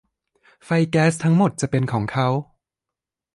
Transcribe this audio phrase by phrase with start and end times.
[0.65, 2.27] ไฟแก๊สทั้งหมดจะเป็นของเขา